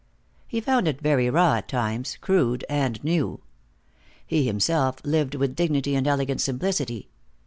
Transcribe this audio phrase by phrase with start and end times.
[0.47, 3.39] He found it very raw at times, crude and new.
[4.25, 7.07] He himself lived with dignity and elegant simplicity.